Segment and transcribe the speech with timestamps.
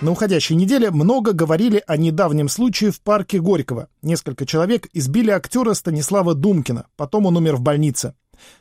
[0.00, 3.88] На уходящей неделе много говорили о недавнем случае в парке Горького.
[4.00, 8.14] Несколько человек избили актера Станислава Думкина, потом он умер в больнице.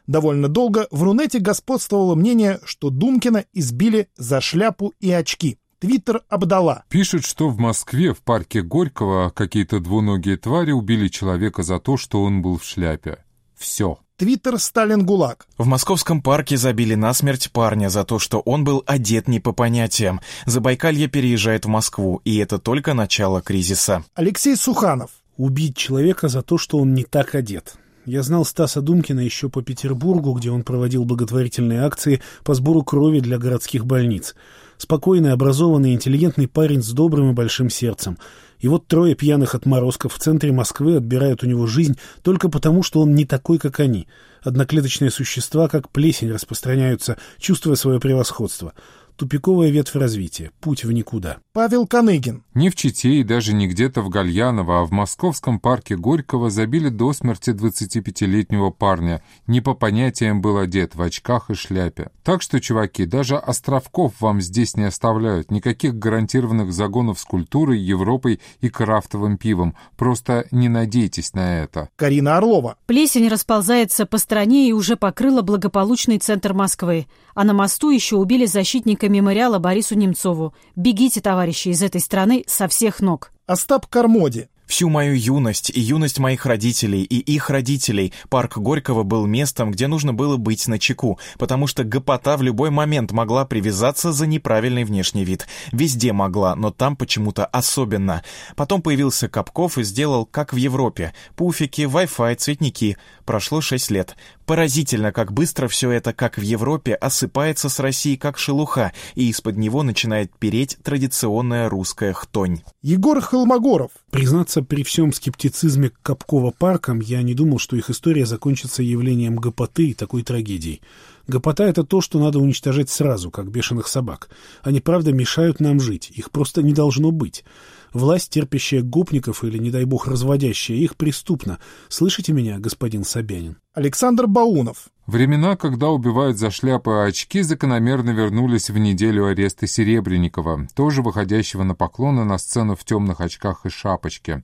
[0.06, 5.58] Довольно долго в Рунете господствовало мнение, что Думкина избили за шляпу и очки.
[5.80, 6.84] Твиттер обдала.
[6.90, 12.22] Пишет, что в Москве в парке Горького какие-то двуногие твари убили человека за то, что
[12.22, 13.20] он был в шляпе.
[13.56, 14.00] Все.
[14.20, 15.48] Твиттер Сталин ГУЛАГ.
[15.58, 20.20] В московском парке забили насмерть парня за то, что он был одет не по понятиям.
[20.46, 24.04] Забайкалье переезжает в Москву, и это только начало кризиса.
[24.16, 25.12] Алексей Суханов.
[25.38, 27.76] Убить человека за то, что он не так одет.
[28.06, 33.22] Я знал Стаса Думкина еще по Петербургу, где он проводил благотворительные акции по сбору крови
[33.22, 34.36] для городских больниц.
[34.78, 38.18] Спокойный, образованный, интеллигентный парень с добрым и большим сердцем.
[38.60, 43.02] И вот трое пьяных отморозков в центре Москвы отбирают у него жизнь только потому, что
[43.02, 44.08] он не такой, как они.
[44.42, 48.74] Одноклеточные существа, как плесень, распространяются, чувствуя свое превосходство.
[49.20, 50.52] Тупиковая ветвь развития.
[50.62, 51.40] Путь в никуда.
[51.52, 52.46] Павел Коныгин.
[52.54, 56.88] Не в Чите и даже не где-то в Гальяново, а в московском парке Горького забили
[56.88, 59.22] до смерти 25-летнего парня.
[59.46, 62.12] Не по понятиям был одет, в очках и шляпе.
[62.24, 65.52] Так что, чуваки, даже островков вам здесь не оставляют.
[65.52, 69.76] Никаких гарантированных загонов с культурой, Европой и крафтовым пивом.
[69.98, 71.90] Просто не надейтесь на это.
[71.98, 72.78] Карина Орлова.
[72.86, 77.08] Плесень расползается по стране и уже покрыла благополучный центр Москвы.
[77.36, 80.54] А на мосту еще убили защитника мемориала Борису Немцову.
[80.76, 83.32] Бегите, товарищи, из этой страны со всех ног.
[83.46, 84.48] Остап Кармоди.
[84.70, 89.88] Всю мою юность и юность моих родителей и их родителей парк Горького был местом, где
[89.88, 94.84] нужно было быть на чеку, потому что гопота в любой момент могла привязаться за неправильный
[94.84, 95.48] внешний вид.
[95.72, 98.24] Везде могла, но там почему-то особенно.
[98.56, 101.16] Потом появился Капков и сделал, как в Европе.
[101.36, 102.96] Пуфики, Wi-Fi, цветники.
[103.26, 104.16] Прошло шесть лет.
[104.50, 109.58] Поразительно, как быстро все это, как в Европе, осыпается с России как шелуха, и из-под
[109.58, 112.64] него начинает переть традиционная русская хтонь.
[112.82, 113.92] Егор Холмогоров.
[114.10, 119.36] Признаться, при всем скептицизме к Капкова паркам, я не думал, что их история закончится явлением
[119.36, 120.82] гопоты и такой трагедией.
[121.30, 124.30] Гопота— это то, что надо уничтожать сразу, как бешеных собак.
[124.64, 126.10] Они, правда, мешают нам жить.
[126.10, 127.46] Их просто не должно быть.
[127.94, 131.60] Власть, терпящая гопников или, не дай бог, разводящая их, преступна.
[131.88, 133.58] Слышите меня, господин Собянин?
[133.76, 134.90] Александр Баунов.
[135.10, 141.64] Времена, когда убивают за шляпы и очки, закономерно вернулись в неделю ареста Серебренникова, тоже выходящего
[141.64, 144.44] на поклоны на сцену в темных очках и шапочке.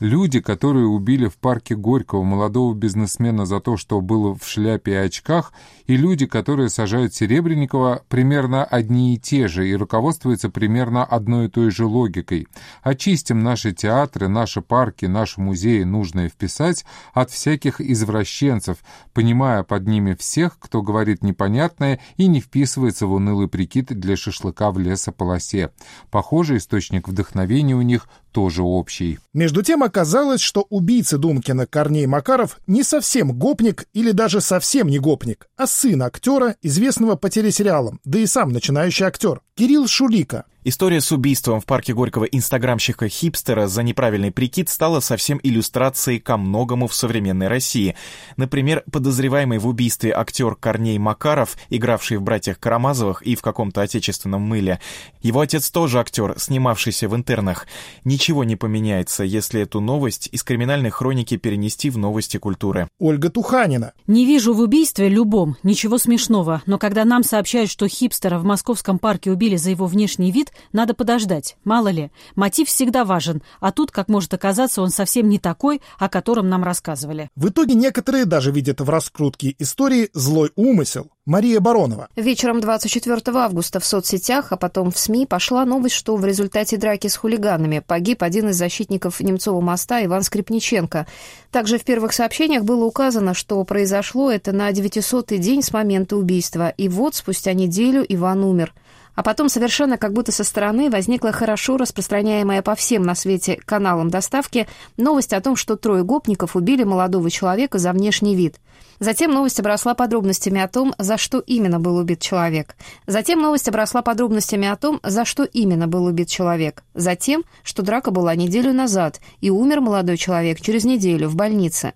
[0.00, 4.96] Люди, которые убили в парке Горького молодого бизнесмена за то, что был в шляпе и
[4.96, 5.54] очках,
[5.86, 11.48] и люди, которые сажают Серебренникова, примерно одни и те же, и руководствуются примерно одной и
[11.48, 12.48] той же логикой.
[12.82, 16.84] Очистим наши театры, наши парки, наши музеи, нужно вписать
[17.14, 18.76] от всяких извращенцев,
[19.14, 24.70] понимая под ними всех, кто говорит непонятное и не вписывается в унылый прикид для шашлыка
[24.70, 25.70] в лесополосе.
[26.10, 29.18] Похоже, источник вдохновения у них тоже общий.
[29.32, 34.98] Между тем оказалось, что убийца Думкина Корней Макаров не совсем гопник или даже совсем не
[34.98, 40.46] гопник, а сын актера, известного по телесериалам, да и сам начинающий актер, Кирилл Шулика.
[40.64, 46.86] История с убийством в парке Горького инстаграмщика-хипстера за неправильный прикид стала совсем иллюстрацией ко многому
[46.86, 47.96] в современной России.
[48.36, 54.42] Например, подозреваемый в убийстве актер Корней Макаров, игравший в «Братьях Карамазовых» и в каком-то отечественном
[54.42, 54.78] мыле.
[55.20, 57.66] Его отец тоже актер, снимавшийся в интернах.
[58.04, 62.88] Ничего не поменяется, если эту новость из криминальной хроники перенести в новости культуры.
[63.00, 63.94] Ольга Туханина.
[64.06, 69.00] Не вижу в убийстве любом ничего смешного, но когда нам сообщают, что хипстера в московском
[69.00, 72.12] парке убили за его внешний вид, надо подождать, мало ли.
[72.36, 76.62] Мотив всегда важен, а тут, как может оказаться, он совсем не такой, о котором нам
[76.62, 77.28] рассказывали.
[77.34, 81.10] В итоге некоторые даже видят в раскрутке истории злой умысел.
[81.24, 82.08] Мария Баронова.
[82.16, 87.06] Вечером 24 августа в соцсетях, а потом в СМИ пошла новость, что в результате драки
[87.06, 91.06] с хулиганами погиб один из защитников Немцова моста Иван Скрипниченко.
[91.52, 96.70] Также в первых сообщениях было указано, что произошло это на 900-й день с момента убийства,
[96.70, 98.74] и вот спустя неделю Иван умер.
[99.14, 104.08] А потом совершенно как будто со стороны возникла хорошо распространяемая по всем на свете каналам
[104.08, 104.66] доставки
[104.96, 108.56] новость о том, что трое гопников убили молодого человека за внешний вид.
[109.00, 112.76] Затем новость обросла подробностями о том, за что именно был убит человек.
[113.06, 116.84] Затем новость обросла подробностями о том, за что именно был убит человек.
[116.94, 121.94] Затем, что драка была неделю назад, и умер молодой человек через неделю в больнице.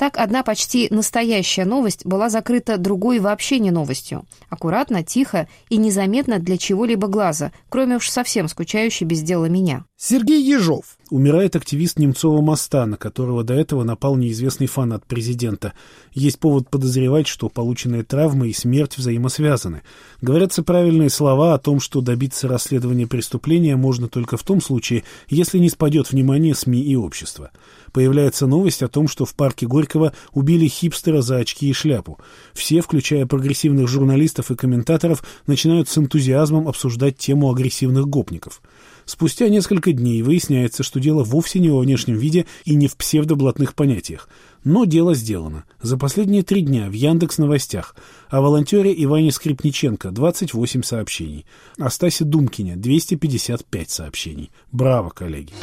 [0.00, 4.24] Так одна почти настоящая новость была закрыта другой вообще не новостью.
[4.48, 9.84] Аккуратно, тихо и незаметно для чего-либо глаза, кроме уж совсем скучающей без дела меня.
[9.98, 10.96] Сергей Ежов.
[11.10, 15.72] Умирает активист Немцова моста, на которого до этого напал неизвестный фанат президента.
[16.12, 19.82] Есть повод подозревать, что полученные травмы и смерть взаимосвязаны.
[20.22, 25.58] Говорятся правильные слова о том, что добиться расследования преступления можно только в том случае, если
[25.58, 27.50] не спадет внимание СМИ и общества.
[27.92, 32.20] Появляется новость о том, что в парке Горького убили хипстера за очки и шляпу.
[32.54, 38.62] Все, включая прогрессивных журналистов и комментаторов, начинают с энтузиазмом обсуждать тему агрессивных гопников.
[39.10, 43.74] Спустя несколько дней выясняется, что дело вовсе не во внешнем виде и не в псевдоблатных
[43.74, 44.28] понятиях.
[44.62, 45.64] Но дело сделано.
[45.82, 47.96] За последние три дня в Яндекс новостях
[48.28, 51.44] о волонтере Иване Скрипниченко 28 сообщений,
[51.76, 54.52] о Стасе Думкине 255 сообщений.
[54.70, 55.54] Браво, коллеги!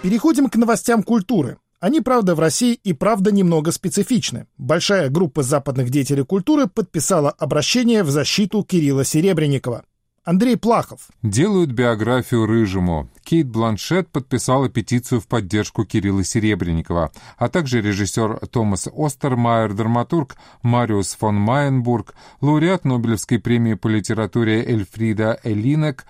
[0.00, 1.58] Переходим к новостям культуры.
[1.80, 4.46] Они, правда, в России и правда немного специфичны.
[4.56, 9.82] Большая группа западных деятелей культуры подписала обращение в защиту Кирилла Серебренникова.
[10.28, 11.08] Андрей Плахов.
[11.22, 13.08] Делают биографию Рыжему.
[13.24, 21.14] Кейт Бланшет подписала петицию в поддержку Кирилла Серебренникова, а также режиссер Томас Остермайер, драматург Мариус
[21.14, 26.04] фон Майенбург, лауреат Нобелевской премии по литературе Эльфрида Элинек,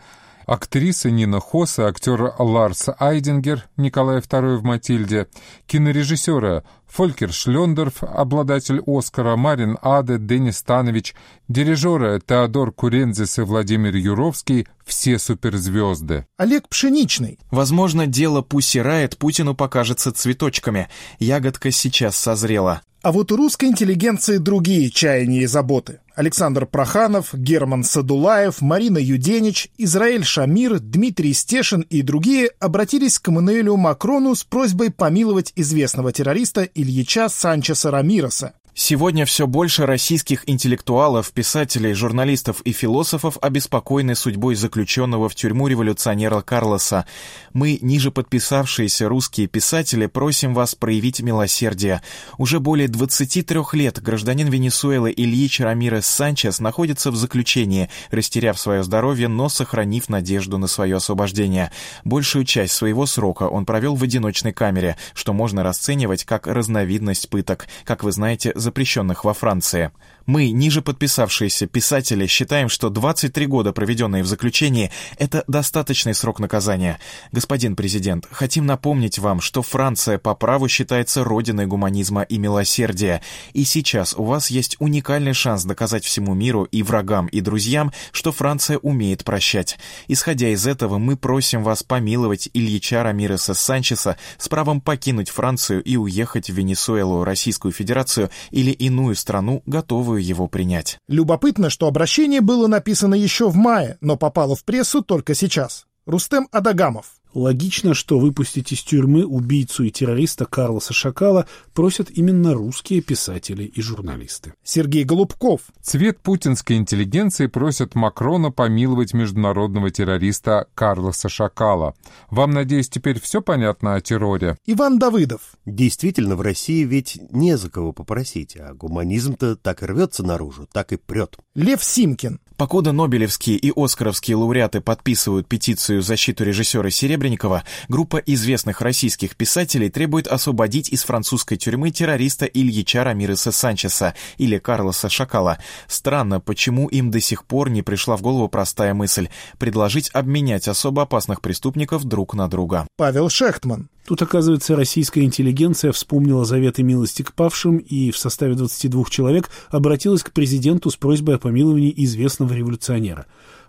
[0.47, 5.29] актриса Нина Хосса, актер Ларс Айдингер, Николай II в «Матильде»,
[5.67, 11.14] кинорежиссеры Фолькер Шлендорф, обладатель Оскара, Марин Аде, Денис Станович,
[11.49, 16.26] дирижеры Теодор Курензис и Владимир Юровский– все суперзвезды.
[16.38, 17.38] Олег Пшеничный.
[17.50, 20.88] Возможно, дело Пусси Райт Путину покажется цветочками.
[21.19, 22.81] Ягодка сейчас созрела.
[23.00, 26.00] А вот у русской интеллигенции другие чаяния и заботы.
[26.17, 33.76] Александр Проханов, Герман Садулаев, Марина Юденич, Израиль Шамир, Дмитрий Стешин и другие обратились к Эммануэлю
[33.76, 38.54] Макрону с просьбой помиловать известного террориста Ильича Санчеса Рамироса.
[38.80, 46.42] Сегодня все больше российских интеллектуалов, писателей, журналистов и философов обеспокоены судьбой заключенного в тюрьму революционера
[46.42, 47.04] Карлоса.
[47.52, 52.02] Мы, ниже подписавшиеся русские писатели, просим вас проявить милосердие.
[52.38, 59.26] Уже более 23 лет гражданин Венесуэлы Ильич Рамирес Санчес находится в заключении, растеряв свое здоровье,
[59.26, 61.72] но сохранив надежду на свое освобождение.
[62.04, 67.66] Большую часть своего срока он провел в одиночной камере, что можно расценивать как разновидность пыток.
[67.82, 69.91] Как вы знаете, запрещенных во Франции.
[70.28, 76.98] Мы, ниже подписавшиеся писатели, считаем, что 23 года, проведенные в заключении, это достаточный срок наказания.
[77.32, 83.22] Господин президент, хотим напомнить вам, что Франция по праву считается родиной гуманизма и милосердия,
[83.54, 88.31] и сейчас у вас есть уникальный шанс доказать всему миру и врагам, и друзьям, что
[88.31, 89.78] Франция умеет прощать.
[90.08, 95.96] Исходя из этого, мы просим вас помиловать Ильича Рамиреса Санчеса с правом покинуть Францию и
[95.96, 100.99] уехать в Венесуэлу, Российскую Федерацию или иную страну, готовую готовы его принять.
[101.09, 105.87] Любопытно, что обращение было написано еще в мае, но попало в прессу только сейчас.
[106.06, 107.18] Рустем Адагамов.
[107.34, 113.82] Логично, что выпустить из тюрьмы убийцу и террориста Карлоса Шакала просят именно русские писатели и
[113.82, 114.54] журналисты.
[114.64, 115.60] Сергей Голубков.
[115.82, 121.94] Цвет путинской интеллигенции просят Макрона помиловать международного террориста Карлоса Шакала.
[122.30, 124.56] Вам, надеюсь, теперь все понятно о терроре?
[124.66, 125.56] Иван Давыдов.
[125.66, 130.92] Действительно, в России ведь не за кого попросить, а гуманизм-то так и рвется наружу, так
[130.92, 131.36] и прет.
[131.54, 132.40] Лев Симкин.
[132.58, 139.90] Покуда Нобелевские и Оскаровские лауреаты подписывают петицию в защиту режиссера Серебренникова, группа известных российских писателей
[139.90, 145.58] требует освободить из французской тюрьмы террориста Ильича Рамиреса Санчеса или Карлоса Шакала.
[145.87, 151.03] Странно, почему им до сих пор не пришла в голову простая мысль– предложить обменять особо
[151.03, 152.88] опасных преступников друг на друга.
[152.96, 153.88] Павел Шехтман.
[154.08, 160.22] Тут, оказывается, российская интеллигенция вспомнила заветы милости к павшим и в составе 22 человек обратилась
[160.22, 163.27] к президенту с просьбой о помиловании известного революционера.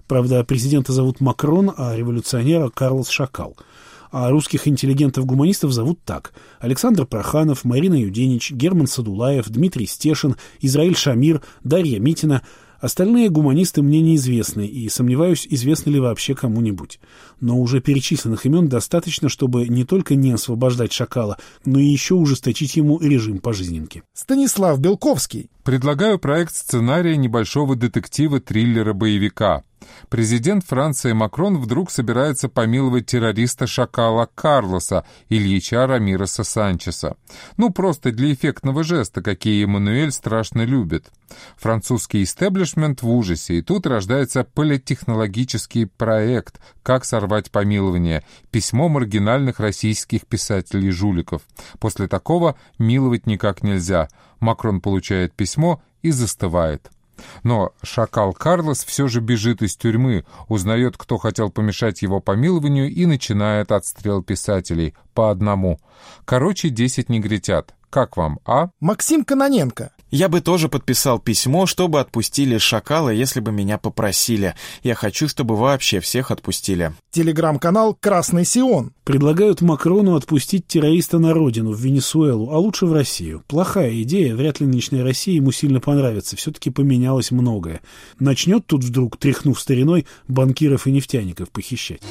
[0.07, 3.57] Правда, президента зовут Макрон, а революционера Карлос Шакал.
[4.13, 6.31] А русских интеллигентов-гуманистов зовут так.
[6.61, 12.43] Александр Проханов, Марина Юденич, Герман Садулаев, Дмитрий Стешин, Израиль Шамир, Дарья Митина–
[12.79, 16.99] Остальные гуманисты мне неизвестны, и сомневаюсь, известны ли вообще кому-нибудь.
[17.41, 22.75] Но уже перечисленных имен достаточно, чтобы не только не освобождать шакала, но и еще ужесточить
[22.77, 24.03] ему режим пожизненки.
[24.13, 25.49] Станислав Белковский.
[25.69, 29.61] Предлагаю проект сценария небольшого детектива-триллера-боевика.
[30.09, 37.17] Президент Франции Макрон вдруг собирается помиловать террориста-шакала Карлоса Ильича Рамироса Санчеса.
[37.57, 41.11] Ну, просто для эффектного жеста, какие Эммануэль страшно любит.
[41.57, 50.25] Французский истеблишмент в ужасе, и тут рождается политехнологический проект «Как сорвать помилование»— письмо маргинальных российских
[50.25, 51.43] писателей-жуликов.
[51.79, 54.09] После такого миловать никак нельзя.
[54.39, 56.89] Макрон получает письмо и застывает.
[57.43, 63.05] Но шакал Карлос все же бежит из тюрьмы, узнает, кто хотел помешать его помилованию и
[63.05, 65.79] начинает отстрел писателей по одному.
[66.25, 67.73] Короче, десять негритят.
[67.89, 68.69] Как вам, а?
[68.79, 69.91] Максим Каноненко.
[70.11, 74.55] Я бы тоже подписал письмо, чтобы отпустили шакала, если бы меня попросили.
[74.81, 76.93] Я хочу, чтобы вообще всех отпустили.
[77.11, 78.91] Телеграм-канал «Красный Сион».
[79.03, 83.43] Предлагают Макрону отпустить террориста на родину, в Венесуэлу, а лучше в Россию.
[83.47, 86.35] Плохая идея, вряд ли нынешняя Россия ему сильно понравится.
[86.35, 87.81] Все-таки поменялось многое.
[88.19, 92.01] Начнет тут вдруг, тряхнув стариной, банкиров и нефтяников похищать.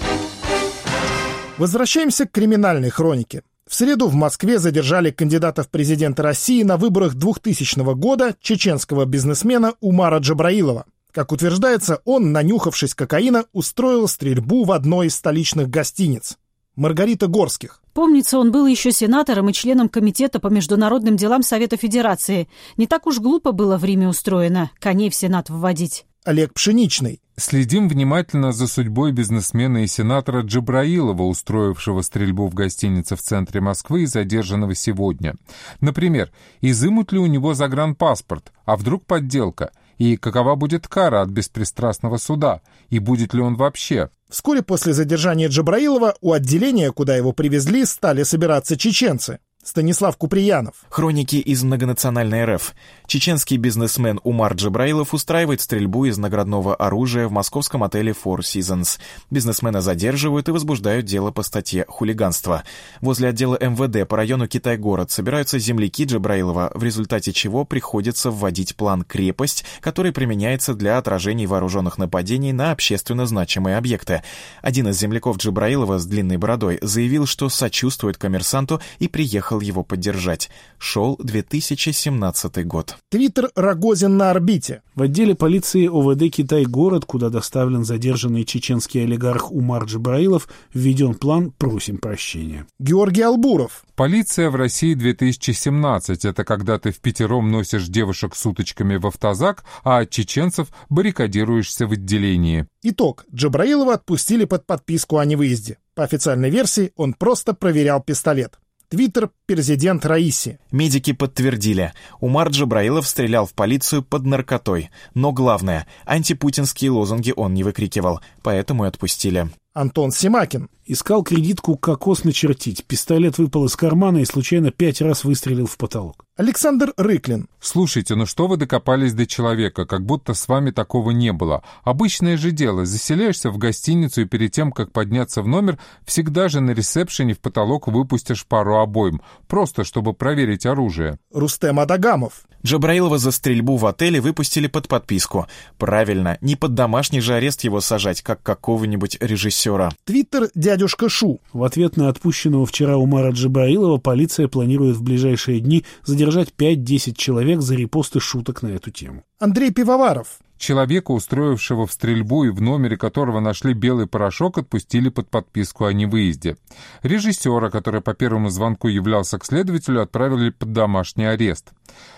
[1.58, 3.42] Возвращаемся к криминальной хронике.
[3.68, 9.74] В среду в Москве задержали кандидата в президенты России на выборах 2000 года чеченского бизнесмена
[9.80, 10.86] Умара Джабраилова.
[11.12, 16.38] Как утверждается, он, нанюхавшись кокаина, устроил стрельбу в одной из столичных гостиниц.
[16.76, 17.82] Маргарита Горских.
[17.92, 22.48] Помнится, он был еще сенатором и членом Комитета по международным делам Совета Федерации.
[22.78, 26.06] Не так уж глупо было в Риме устроено коней в Сенат вводить.
[26.24, 27.20] Олег Пшеничный.
[27.38, 34.02] Следим внимательно за судьбой бизнесмена и сенатора Джабраилова, устроившего стрельбу в гостинице в центре Москвы
[34.02, 35.36] и задержанного сегодня.
[35.80, 39.70] Например, изымут ли у него загранпаспорт, а вдруг подделка?
[39.98, 42.60] И какова будет кара от беспристрастного суда?
[42.88, 44.10] И будет ли он вообще?
[44.28, 49.38] Вскоре после задержания Джабраилова у отделения, куда его привезли, стали собираться чеченцы.
[49.68, 50.76] Станислав Куприянов.
[50.88, 52.74] Хроники из многонациональной РФ.
[53.06, 58.98] Чеченский бизнесмен Умар Джабраилов устраивает стрельбу из наградного оружия в московском отеле Four Seasons.
[59.30, 62.64] Бизнесмена задерживают и возбуждают дело по статье «Хулиганство».
[63.02, 69.02] Возле отдела МВД по району Китай-город собираются земляки Джабраилова, в результате чего приходится вводить план
[69.02, 74.22] «Крепость», который применяется для отражений вооруженных нападений на общественно значимые объекты.
[74.62, 80.50] Один из земляков Джабраилова с длинной бородой заявил, что сочувствует коммерсанту и приехал его поддержать.
[80.78, 82.96] Шел 2017 год.
[83.10, 84.82] Твиттер Рогозин на орбите.
[84.94, 91.98] В отделе полиции ОВД «Китай-город», куда доставлен задержанный чеченский олигарх Умар Джабраилов, введен план «Просим
[91.98, 92.66] прощения».
[92.78, 93.84] Георгий Албуров.
[93.94, 99.64] Полиция в России 2017— это когда ты в пятером носишь девушек с уточками в автозак,
[99.82, 102.66] а от чеченцев баррикадируешься в отделении.
[102.82, 103.24] Итог.
[103.34, 105.78] Джабраилова отпустили под подписку о невыезде.
[105.94, 108.58] По официальной версии он просто проверял пистолет.
[108.90, 110.58] Твиттер президент Раиси.
[110.72, 114.88] Медики подтвердили, Умар Джабраилов стрелял в полицию под наркотой.
[115.12, 119.50] Но главное, антипутинские лозунги он не выкрикивал, поэтому и отпустили.
[119.74, 120.70] Антон Симакин.
[120.90, 122.82] Искал кредитку кокос начертить.
[122.86, 126.24] Пистолет выпал из кармана и случайно пять раз выстрелил в потолок.
[126.38, 127.48] Александр Рыклин.
[127.60, 131.62] Слушайте, ну что вы докопались до человека, как будто с вами такого не было.
[131.82, 136.60] Обычное же дело, заселяешься в гостиницу и перед тем, как подняться в номер, всегда же
[136.60, 141.18] на ресепшене в потолок выпустишь пару обоим, просто чтобы проверить оружие.
[141.34, 142.44] Рустем Адагамов.
[142.64, 145.46] Джабраилова за стрельбу в отеле выпустили под подписку.
[145.76, 149.90] Правильно, не под домашний же арест его сажать, как какого-нибудь режиссера.
[150.04, 151.40] Твиттер дядюшка Шу.
[151.52, 157.60] В ответ на отпущенного вчера Умара Джабраилова полиция планирует в ближайшие дни задержать 5-10 человек
[157.60, 159.24] за репосты шуток на эту тему.
[159.40, 160.38] Андрей Пивоваров.
[160.58, 165.92] Человека, устроившего в стрельбу и в номере которого нашли белый порошок, отпустили под подписку о
[165.92, 166.56] невыезде.
[167.02, 171.72] Режиссера, который по первому звонку являлся к следователю, отправили под домашний арест.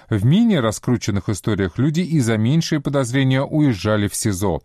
[0.09, 4.61] В менее раскрученных историях люди и за меньшие подозрения уезжали в СИЗО.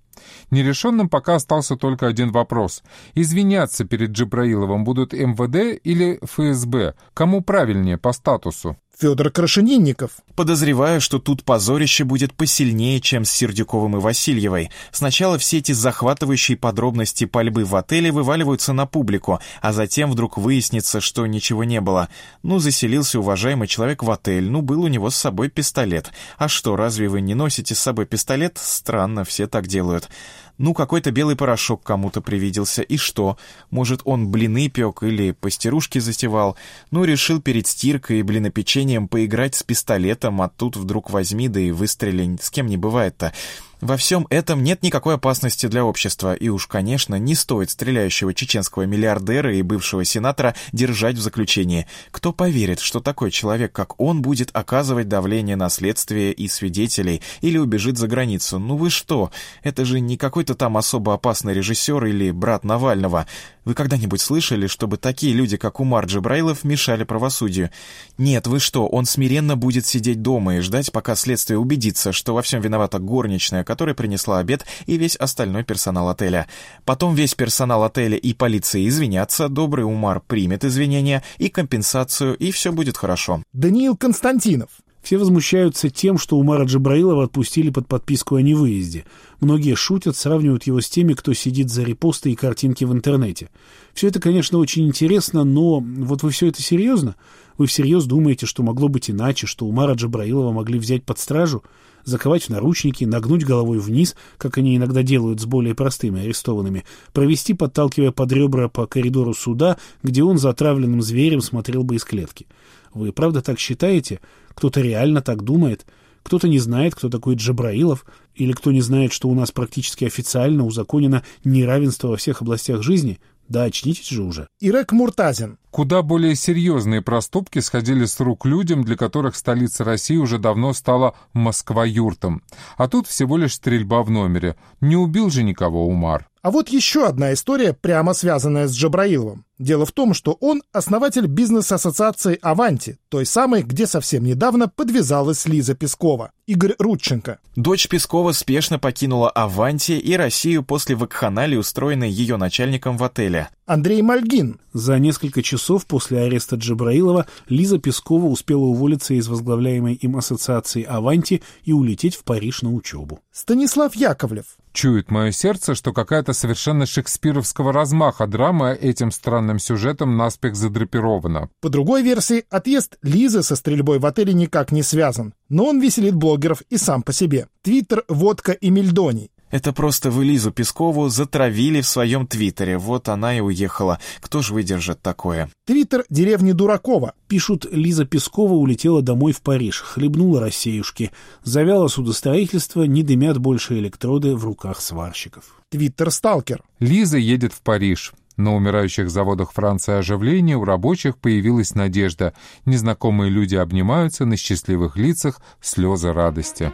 [0.49, 2.81] Нерешенным пока остался только один вопрос.
[3.13, 6.95] Извиняться перед Джабраиловым будут МВД или ФСБ?
[7.13, 8.77] Кому правильнее по статусу?
[8.97, 10.11] Федор Крашенинников.
[10.35, 14.69] Подозреваю, что тут позорище будет посильнее, чем с Сердюковым и Васильевой.
[14.91, 21.01] Сначала все эти захватывающие подробности пальбы в отеле вываливаются на публику, а затем вдруг выяснится,
[21.01, 22.09] что ничего не было.
[22.43, 26.11] Ну, заселился уважаемый человек в отель, ну, был у него с собой пистолет.
[26.37, 28.57] А что, разве вы не носите с собой пистолет?
[28.61, 30.09] Странно, все так делают.
[30.57, 32.81] Ну, какой-то белый порошок кому-то привиделся.
[32.81, 33.37] И что?
[33.71, 36.55] Может, он блины пек или пастерушки затевал?
[36.91, 41.71] Ну, решил перед стиркой и блинопечением поиграть с пистолетом, а тут вдруг возьми, да и
[41.71, 42.37] выстрели.
[42.41, 43.33] С кем не бывает-то.
[43.81, 48.83] Во всем этом нет никакой опасности для общества, и уж, конечно, не стоит стреляющего чеченского
[48.83, 51.85] миллиардера и бывшего сенатора держать в заключении.
[52.11, 57.57] Кто поверит, что такой человек, как он, будет оказывать давление на следствие и свидетелей или
[57.57, 58.59] убежит за границу?
[58.59, 59.31] Ну вы что?
[59.61, 63.27] Это же не какой-то там особо опасный режиссер или брат Навального.
[63.65, 67.71] Вы когда-нибудь слышали, чтобы такие люди, как Умар Джабраилов, мешали правосудию?
[68.17, 72.43] Нет, вы что, он смиренно будет сидеть дома и ждать, пока следствие убедится, что во
[72.43, 76.47] всем виновата горничная, которая принесла обед, и весь остальной персонал отеля.
[76.85, 82.71] Потом весь персонал отеля и полиция извинятся, добрый Умар примет извинения и компенсацию, и все
[82.71, 83.43] будет хорошо.
[83.51, 84.69] Даниил Константинов.
[85.05, 89.05] Все возмущаются тем, что Умара Джабраилова отпустили под подписку о невыезде.
[89.39, 93.51] Многие шутят, сравнивают его с теми, кто сидит за репосты и картинки в интернете.
[93.93, 97.15] Все это, конечно, очень интересно, но вот вы все это серьезно?
[97.59, 101.63] Вы всерьез думаете, что могло быть иначе, что Умара Джабраилова могли взять под стражу,
[102.05, 107.53] заковать в наручники, нагнуть головой вниз, как они иногда делают с более простыми арестованными, провести,
[107.53, 112.47] подталкивая под ребра по коридору суда, где он за отравленным зверем смотрел бы из клетки?
[112.93, 114.21] Вы правда так считаете?
[114.53, 115.85] Кто-то реально так думает?
[116.23, 120.65] Кто-то не знает, кто такой Джабраилов, или кто не знает, что у нас практически официально
[120.65, 123.19] узаконено неравенство во всех областях жизни?
[123.47, 124.47] Да очнитесь же уже.
[124.59, 125.57] Ирек Муртазин.
[125.69, 131.15] Куда более серьезные проступки сходили с рук людям, для которых столица России уже давно стала
[131.33, 132.41] Москва-юртом.
[132.77, 134.55] А тут всего лишь стрельба в номере.
[134.81, 136.27] Не убил же никого Умар.
[136.41, 139.44] А вот еще одна история, прямо связанная с Джабраиловым.
[139.57, 145.75] Дело в том, что он основатель бизнес-ассоциации «Аванти», той самой, где совсем недавно подвязалась Лиза
[145.75, 146.31] Пескова.
[146.45, 147.39] Игорь Рудченко.
[147.55, 153.49] Дочь Пескова спешно покинула «Аванти» и Россию после вакханалии, устроенной ее начальником в отеле.
[153.65, 154.59] Андрей Мальгин.
[154.73, 161.41] За несколько часов после ареста Джабраилова Лиза Пескова успела уволиться из возглавляемой им ассоциации «Аванти»
[161.63, 163.21] и улететь в Париж на учебу.
[163.31, 164.45] Станислав Яковлев.
[164.73, 171.49] Чует мое сердце, что какая-то совершенно шекспировского размаха драма этим странным сюжетом наспех задрапирована.
[171.61, 175.33] По другой версии, отъезд Лизы со стрельбой в отеле никак не связан.
[175.49, 177.47] Но он веселит блогеров и сам по себе.
[177.61, 179.31] Твиттер, водка и мельдоний.
[179.51, 182.77] Это просто вы Лизу Пескову затравили в своем твиттере.
[182.77, 183.99] Вот она и уехала.
[184.19, 185.49] Кто же выдержит такое?
[185.65, 187.13] Твиттер деревни Дуракова.
[187.29, 191.11] Пишут, Лиза Пескова улетела домой в Париж, хлебнула рассеюшки.
[191.43, 195.61] Завяло судостроительство, не дымят больше электроды в руках сварщиков.
[195.69, 196.61] Твиттер Сталкер.
[196.79, 198.13] Лиза едет в Париж.
[198.37, 202.33] На умирающих заводах Франции оживление, у рабочих появилась надежда.
[202.65, 206.71] Незнакомые люди обнимаются, на счастливых лицах слезы радости.